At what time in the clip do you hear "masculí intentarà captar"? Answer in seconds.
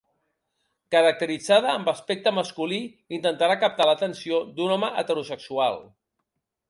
2.37-3.87